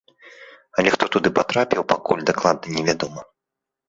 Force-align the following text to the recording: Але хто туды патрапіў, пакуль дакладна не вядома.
Але 0.81 0.93
хто 0.95 1.09
туды 1.15 1.29
патрапіў, 1.39 1.81
пакуль 1.91 2.23
дакладна 2.31 2.67
не 2.79 2.83
вядома. 2.89 3.21